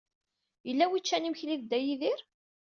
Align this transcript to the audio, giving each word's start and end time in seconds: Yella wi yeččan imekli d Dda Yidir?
Yella 0.67 0.85
wi 0.89 0.97
yeččan 0.99 1.27
imekli 1.27 1.55
d 1.57 1.61
Dda 1.63 1.79
Yidir? 1.85 2.19